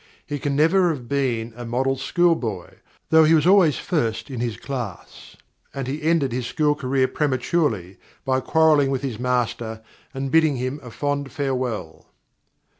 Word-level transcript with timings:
He 0.25 0.39
can 0.39 0.55
never 0.55 0.89
have 0.89 1.07
been 1.07 1.53
a 1.55 1.63
model 1.63 1.95
schoolboy, 1.95 2.77
though 3.11 3.23
he 3.23 3.35
was 3.35 3.45
always 3.45 3.77
first 3.77 4.31
in 4.31 4.39
his 4.39 4.57
class, 4.57 5.37
and 5.75 5.85
he 5.87 6.01
ended 6.01 6.31
his 6.31 6.47
school 6.47 6.73
career 6.73 7.07
prematurely 7.07 7.97
by 8.25 8.39
quarrelling 8.39 8.89
with 8.89 9.03
his 9.03 9.19
master 9.19 9.83
and 10.11 10.31
bidding 10.31 10.55
him 10.55 10.79
a 10.81 10.89
formal 10.89 11.29
farewell. 11.29 12.07